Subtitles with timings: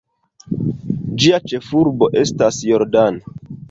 [1.25, 3.27] Ĝia ĉefurbo estas "Jordan".